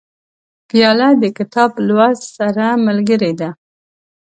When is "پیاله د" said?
0.69-1.23